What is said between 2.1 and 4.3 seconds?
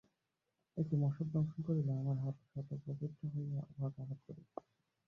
হাত স্বতঃপ্রবৃত্ত হইয়া উহাকে আঘাত